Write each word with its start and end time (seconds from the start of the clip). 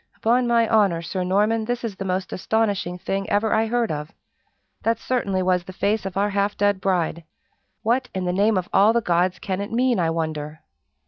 "Upon 0.15 0.47
my 0.47 0.67
honor, 0.67 1.03
Sir 1.03 1.23
Norman, 1.23 1.65
this 1.65 1.83
is 1.83 1.95
the 1.95 2.05
most 2.05 2.33
astonishing 2.33 2.97
thing 2.97 3.29
ever 3.29 3.53
I 3.53 3.67
heard 3.67 3.91
of. 3.91 4.11
That 4.81 4.97
certainly 4.97 5.43
was 5.43 5.63
the 5.65 5.73
face 5.77 6.07
of 6.07 6.17
our 6.17 6.31
half 6.31 6.57
dead 6.57 6.81
bride! 6.81 7.23
What, 7.83 8.09
in 8.15 8.25
the 8.25 8.33
name 8.33 8.57
of 8.57 8.67
all 8.73 8.93
the 8.93 9.01
gods, 9.01 9.37
can 9.37 9.61
it 9.61 9.71
mean, 9.71 9.99
I 9.99 10.09
wonder?" 10.09 10.61